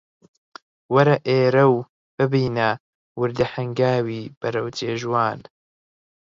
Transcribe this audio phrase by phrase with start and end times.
[0.93, 1.77] وەرە ئێرە و
[2.17, 2.69] ببینە
[3.19, 5.39] وردە هەنگاوی بەرەو جێژوان